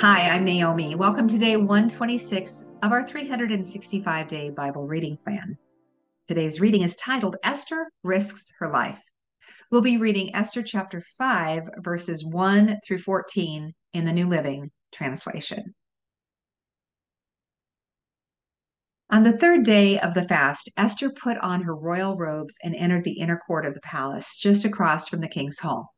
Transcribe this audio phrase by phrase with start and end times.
[0.00, 0.94] Hi, I'm Naomi.
[0.94, 5.56] Welcome to day 126 of our 365 day Bible reading plan.
[6.28, 9.00] Today's reading is titled Esther Risks Her Life.
[9.70, 15.74] We'll be reading Esther chapter 5, verses 1 through 14 in the New Living Translation.
[19.08, 23.04] On the third day of the fast, Esther put on her royal robes and entered
[23.04, 25.95] the inner court of the palace, just across from the king's hall.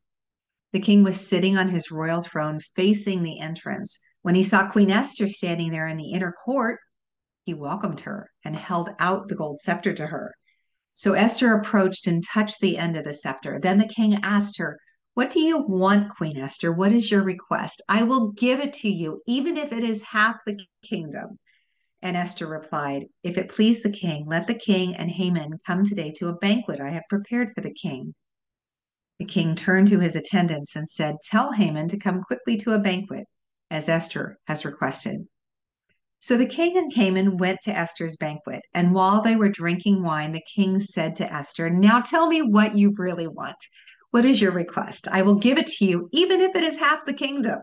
[0.72, 4.00] The king was sitting on his royal throne facing the entrance.
[4.22, 6.78] When he saw Queen Esther standing there in the inner court,
[7.44, 10.34] he welcomed her and held out the gold scepter to her.
[10.92, 13.58] So Esther approached and touched the end of the scepter.
[13.62, 14.78] Then the king asked her,
[15.14, 16.72] What do you want, Queen Esther?
[16.72, 17.80] What is your request?
[17.88, 21.38] I will give it to you, even if it is half the kingdom.
[22.02, 26.12] And Esther replied, If it please the king, let the king and Haman come today
[26.18, 28.14] to a banquet I have prepared for the king.
[29.18, 32.78] The king turned to his attendants and said, Tell Haman to come quickly to a
[32.78, 33.26] banquet,
[33.68, 35.26] as Esther has requested.
[36.20, 40.32] So the king and Haman went to Esther's banquet, and while they were drinking wine,
[40.32, 43.56] the king said to Esther, Now tell me what you really want.
[44.12, 45.08] What is your request?
[45.08, 47.58] I will give it to you, even if it is half the kingdom.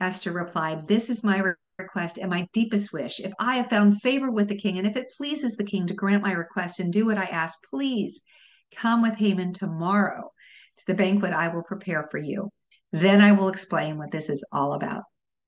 [0.00, 3.18] Esther replied, This is my request and my deepest wish.
[3.18, 5.94] If I have found favor with the king, and if it pleases the king to
[5.94, 8.20] grant my request and do what I ask, please
[8.74, 10.32] come with Haman tomorrow
[10.78, 12.50] to the banquet I will prepare for you.
[12.92, 15.02] Then I will explain what this is all about.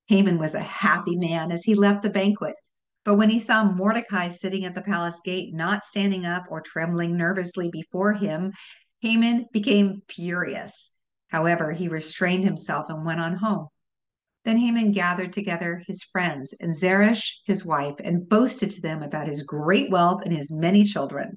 [0.09, 2.55] Haman was a happy man as he left the banquet.
[3.05, 7.17] But when he saw Mordecai sitting at the palace gate, not standing up or trembling
[7.17, 8.53] nervously before him,
[9.01, 10.91] Haman became furious.
[11.29, 13.69] However, he restrained himself and went on home.
[14.45, 19.29] Then Haman gathered together his friends and Zeresh, his wife, and boasted to them about
[19.29, 21.37] his great wealth and his many children.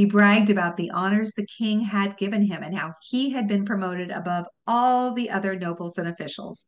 [0.00, 3.66] He bragged about the honors the king had given him and how he had been
[3.66, 6.64] promoted above all the other nobles and officials.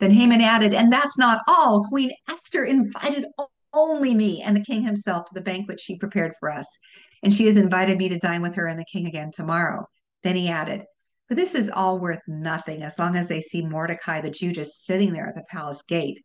[0.00, 1.84] Then Haman added, And that's not all.
[1.84, 3.24] Queen Esther invited
[3.72, 6.78] only me and the king himself to the banquet she prepared for us.
[7.22, 9.86] And she has invited me to dine with her and the king again tomorrow.
[10.22, 10.84] Then he added,
[11.30, 14.84] But this is all worth nothing as long as they see Mordecai the Jew just
[14.84, 16.22] sitting there at the palace gate.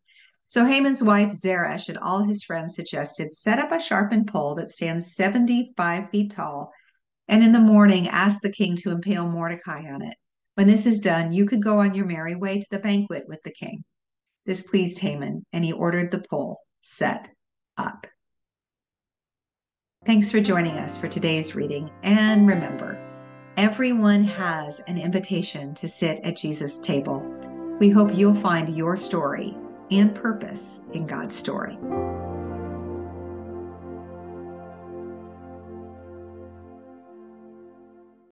[0.50, 4.70] So Haman's wife Zeresh and all his friends suggested set up a sharpened pole that
[4.70, 6.74] stands 75 feet tall,
[7.28, 10.18] and in the morning ask the king to impale Mordecai on it.
[10.56, 13.44] When this is done, you can go on your merry way to the banquet with
[13.44, 13.84] the king.
[14.48, 17.30] This pleased Haman, and he ordered the pole set
[17.78, 18.08] up.
[20.08, 21.92] Thanks for joining us for today's reading.
[22.02, 23.00] And remember,
[23.56, 27.24] everyone has an invitation to sit at Jesus' table.
[27.80, 29.56] We hope you'll find your story
[29.92, 31.78] and purpose in God's story.